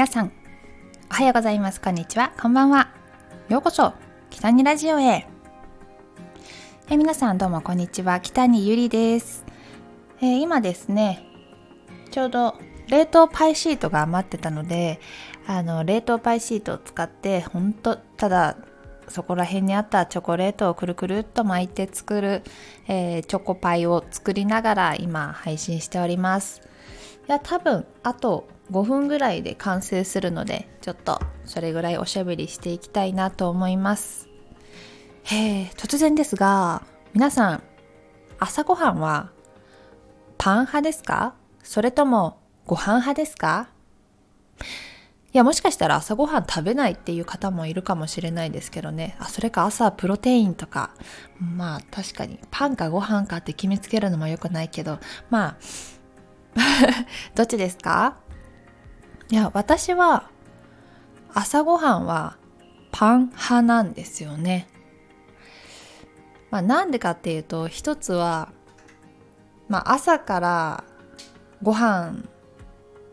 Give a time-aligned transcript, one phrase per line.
[0.00, 0.32] 皆さん、
[1.10, 1.78] おはようございます。
[1.78, 2.32] こんにちは。
[2.40, 2.88] こんばんは。
[3.50, 3.92] ようこそ、
[4.30, 5.26] 北にラジオへ。
[6.88, 8.18] え皆さんどうもこんにちは。
[8.18, 9.44] 北にゆりです、
[10.22, 11.22] えー、今ですね、
[12.10, 12.56] ちょうど
[12.88, 15.00] 冷凍パイシートが余ってたので、
[15.46, 18.56] あの、冷凍パイシートを使って、ほんと、ただ、
[19.06, 22.42] そこら辺にあったチョコレートをくるくるっと巻いて作る、
[22.88, 26.62] えー、チョコパイを作りながら今配信しております。
[27.28, 34.28] いや、多分、あと5分ぐらいで完成するのでちょっとそれぐらいおしゃべりしていきたいなと思います。
[35.24, 37.62] へえ突然ですが皆さん
[38.38, 39.30] 朝ごはんは
[40.38, 41.34] パン派ですか？
[41.62, 43.68] それともご飯派ですか？
[45.32, 49.16] いやもしかしたら朝ごはん食べないっていう方もいるかもしれないですけどね。
[49.18, 50.94] あそれか朝プロテインとか。
[51.38, 54.98] まあ確かにパンかご飯かって決めつけるのも良くないけど。
[55.28, 55.56] まあ
[57.36, 58.16] どっちですか？
[59.30, 60.28] いや私は
[61.32, 62.36] 朝ごはんは
[62.90, 64.68] パン派なんですよね。
[66.50, 68.52] まあ、なんでかっていうと一つは、
[69.68, 70.84] まあ、朝から
[71.62, 72.24] ご飯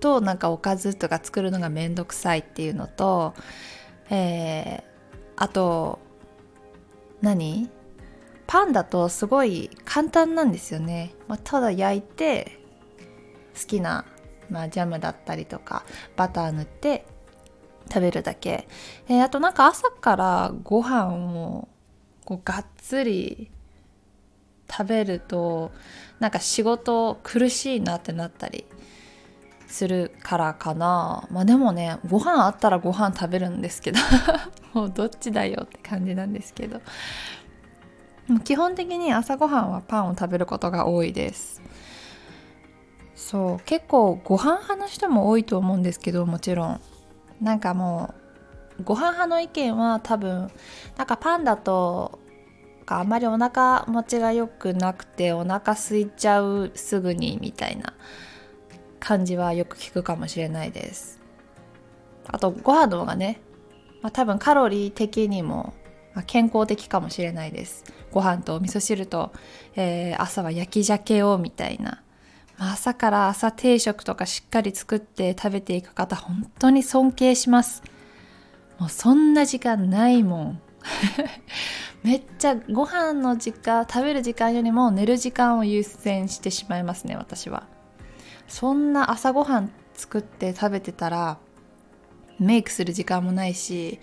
[0.00, 3.32] となんかおかずとか作るのがめんどくさいっていうのと、
[4.10, 4.82] えー、
[5.36, 5.98] あと
[7.22, 7.70] 何？
[8.46, 11.14] パンだとすごい簡単なんですよね。
[11.26, 12.60] まあ、ただ焼いて
[13.58, 14.04] 好きな
[14.52, 17.06] まあ、ジャムだったりとかバター塗って
[17.88, 18.68] 食べるだけ、
[19.08, 21.68] えー、あとなんか朝からご飯を
[22.24, 23.50] こうがっつり
[24.70, 25.72] 食べると
[26.20, 28.64] なんか仕事苦しいなってなったり
[29.66, 31.26] するからかな。
[31.30, 33.98] まあでもねご飯あったらご飯食べるんですけど
[34.72, 36.80] もうどっちだよって感じなんですけど。
[38.44, 41.60] 基本的に朝ごはんはパンを食べることが多いです。
[43.14, 43.64] そう。
[43.64, 46.80] 結構ご飯派の人も多いと思うんですけどもちろん。
[47.40, 48.14] なんかも
[48.78, 50.50] うご飯派の意見は多分
[50.96, 52.20] なんかパンだと
[52.86, 57.94] あんまりお腹持ちが良くなくてお腹空いちゃうすぐにみたいな
[59.00, 61.20] 感じはよく聞くかもしれないです。
[62.26, 63.40] あとご飯の方がね、
[64.02, 65.74] まあ、多分カロリー的にも
[66.26, 67.84] 健康的かもしれないです。
[68.12, 69.32] ご飯とお味噌汁と、
[69.74, 72.02] えー、朝は焼き鮭をみたいな
[72.70, 77.82] 朝から朝定食とかしっかり作って食べていく方本当に尊敬します。
[78.78, 80.60] もうそんな時間ないもん。
[82.02, 87.64] めっちゃご飯の時間食べる時間よりも寝る時間を優先してしまいますね私は。
[88.48, 91.38] そんな朝ごはん作って食べてたら
[92.38, 94.00] メイクする時間もないし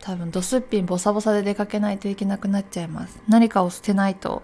[0.00, 3.20] 多分ドスッピンボサボサで出かけないといけなくなっちゃいます。
[3.28, 4.42] 何かを捨てないと。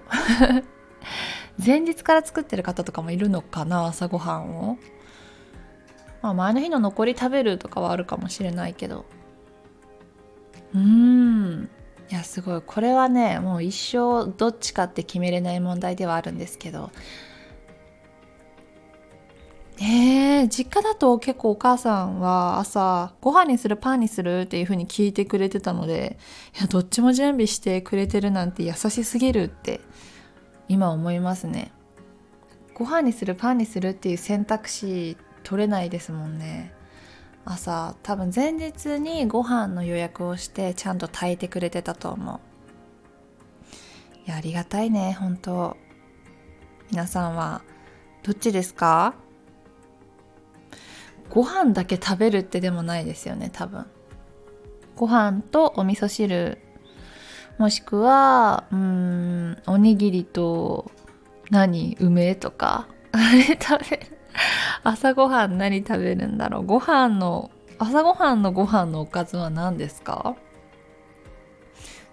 [1.65, 4.79] 前日から作ってる方とかもいるのかな朝ごはんを。
[6.23, 9.05] まあ前の日の残り食べるとかはあるかもしれないけど。
[10.75, 11.69] うん。
[12.11, 16.91] いやすごいこれはねもう一生どっちかって決めれない問題ではあるんですけど
[19.81, 26.19] えー、実家だと結構お母さんは朝ご飯にするパンにするっていう風に聞いてくれてたので
[26.59, 29.81] いやどっちも準備してくれてるなんて優しすぎるって
[30.69, 31.73] 今思いますね。
[32.75, 36.73] ご飯にするパンにするっていう選択肢取れないですもんね。
[37.45, 42.41] 朝多分前日にご飯の予約をしてちゃんと炊いてくれてたと思う。
[44.27, 45.77] いやありがたいね本当。
[46.91, 47.63] 皆さんは
[48.23, 49.15] どっちですか？
[51.31, 53.87] ご飯だけ食べるってでもないですよね多分。
[54.95, 56.59] ご飯とお味噌汁
[57.63, 60.91] もしくはうんおにぎりと
[61.49, 62.89] 何梅とか。
[63.13, 64.07] あれ食べる。
[64.83, 66.67] 朝ごはん何食べるんだろう。
[66.67, 70.35] ご飯の朝ごはんのご飯のおかずは何ですか？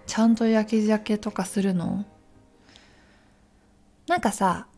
[0.06, 2.04] ちゃんと焼き鮭とかするの？
[4.06, 4.68] なんかさ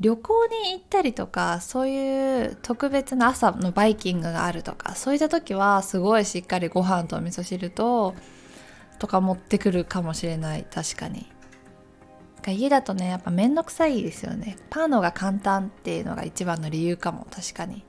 [0.00, 8.14] 旅行に行ったりとかそういう特別な朝のバイキングがあるとかそういった時はすごいしっかりご飯とお味噌汁と
[8.98, 10.64] とか持ってくるかもしれない。
[10.64, 11.30] 確かに。
[12.48, 14.56] 家だとねやっぱめんどくさいですよね。
[14.70, 17.26] パンのが簡単っていうのが一番の理由かも。
[17.30, 17.84] 確かに。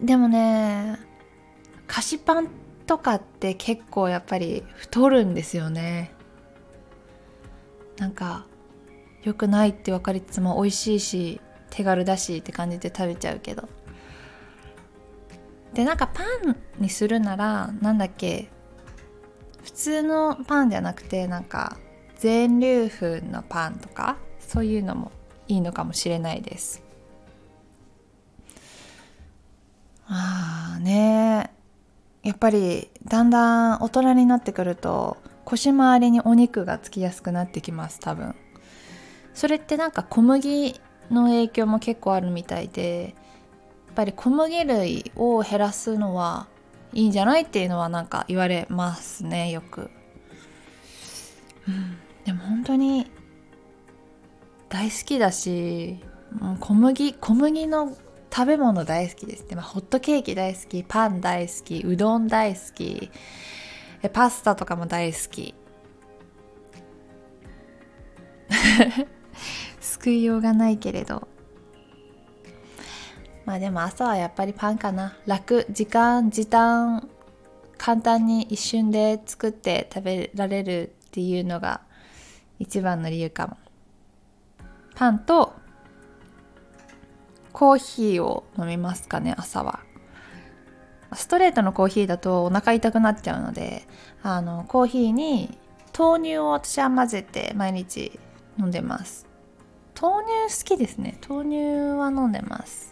[0.00, 0.98] でもね
[1.86, 2.48] 菓子パン
[2.86, 6.12] とかって結構やっぱり太るんですよね。
[7.98, 8.46] なんか
[9.22, 11.40] 良くないって分かりつつも美味しいし
[11.70, 13.68] 手軽だしって感じで食べちゃうけど。
[15.74, 18.50] でなんかパンにするならなんだっけ
[19.62, 21.76] 普通のパンじゃなくてなんか
[22.18, 22.90] 全粒
[23.20, 25.12] 粉のパンとかそういうのも
[25.48, 26.82] いいのかもしれないです。
[30.06, 31.50] ああね。
[32.22, 38.34] やっぱりだんだん大人になってくると腰回りにお肉がつきやすくなってきます多分。
[39.34, 40.80] それってなんか小麦
[41.10, 43.16] の影響も結構あるみたいで
[43.92, 46.46] ぱり小麦類を減らすのは
[46.92, 49.90] いいんじゃないっていうのはなんか言われますねよく、
[51.68, 53.10] うん、でも本当に
[54.68, 55.98] 大好きだし
[56.60, 57.96] 小麦小麦の
[58.34, 59.46] 食べ物大好きです。
[59.46, 63.10] で、まあ、ホットケーキ大好きパン大好きうどん大好き
[64.14, 65.54] パスタとかも大好き。
[69.80, 71.28] 救いようがないけれど。
[73.44, 75.16] まあでも朝はやっぱりパンかな。
[75.26, 77.08] 楽時間時短
[77.78, 81.80] 簡単に一瞬で作って食べられるっていうのが
[82.58, 83.56] 一番の理由かも。
[84.94, 85.52] パンと
[87.52, 89.80] コーヒーを飲みますかね朝は。
[91.14, 93.86] ストレートのコーヒーだとお腹痛くなっちゃうので
[94.22, 95.58] あのコーヒーに
[95.96, 98.18] 豆乳を私は混ぜて毎日
[98.58, 99.26] 飲んでます。
[100.00, 101.18] 豆乳好きですね。
[101.28, 101.56] 豆乳
[101.98, 102.91] は飲んでます。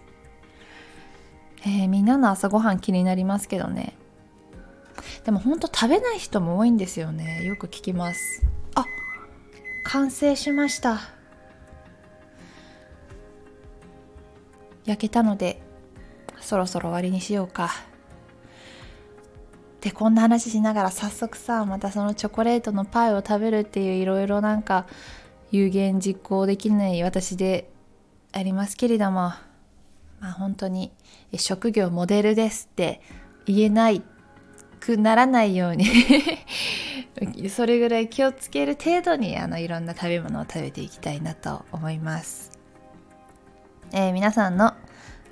[1.62, 3.94] えー、みんなの朝ごはん気になりますけどね。
[5.24, 7.44] でもほんと食べない人も多いんですよね。
[7.44, 8.42] よく聞きます。
[8.74, 8.84] あ
[9.84, 11.00] 完成しました。
[14.86, 15.60] 焼けたので
[16.40, 17.70] そろそろ終わりにしようか。
[19.80, 24.86] でこんな話しながら早速さまたそのチョコレートのパイを食べるっていういろいろなんか
[25.50, 27.70] 有言実行できない私で
[28.32, 29.32] ありますけれども
[30.20, 30.92] まあ本当に
[31.36, 33.00] 職業モデルですって
[33.46, 34.02] 言えない
[34.78, 35.86] くならないように
[37.50, 42.52] それぐらい気をつける程度にあのいろんな食べ物を食べていきたいなと思います、
[43.92, 44.74] えー、皆さんの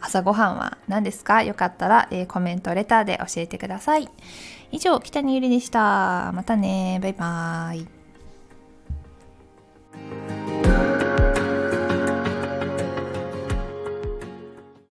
[0.00, 1.43] 朝ごはんは何ですか？
[1.43, 4.08] よかったら、えー、コメントレターで教えてください。
[4.70, 6.31] 以上北にゆりでした。
[6.32, 7.98] またねバイバーイ。